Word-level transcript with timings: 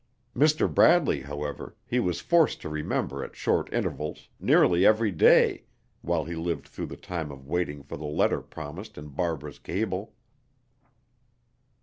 Mr. 0.35 0.67
Bradley, 0.67 1.19
however, 1.21 1.75
he 1.85 1.99
was 1.99 2.21
forced 2.21 2.59
to 2.61 2.69
remember 2.69 3.23
at 3.23 3.35
short 3.35 3.71
intervals, 3.71 4.29
nearly 4.39 4.83
every 4.83 5.11
day, 5.11 5.65
while 6.01 6.25
he 6.25 6.33
lived 6.33 6.67
through 6.67 6.87
the 6.87 6.97
time 6.97 7.29
of 7.31 7.45
waiting 7.45 7.83
for 7.83 7.97
the 7.97 8.05
letter 8.07 8.41
promised 8.41 8.97
in 8.97 9.09
Barbara's 9.09 9.59
cable. 9.59 10.15